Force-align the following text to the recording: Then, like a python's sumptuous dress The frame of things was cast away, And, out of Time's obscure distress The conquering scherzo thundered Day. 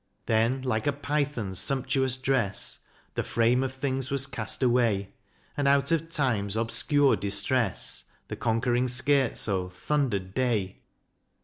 Then, 0.25 0.63
like 0.63 0.87
a 0.87 0.93
python's 0.93 1.59
sumptuous 1.59 2.17
dress 2.17 2.79
The 3.13 3.21
frame 3.21 3.61
of 3.61 3.71
things 3.71 4.09
was 4.09 4.25
cast 4.25 4.63
away, 4.63 5.13
And, 5.55 5.67
out 5.67 5.91
of 5.91 6.09
Time's 6.09 6.55
obscure 6.55 7.15
distress 7.15 8.05
The 8.27 8.35
conquering 8.35 8.87
scherzo 8.87 9.69
thundered 9.71 10.33
Day. 10.33 10.79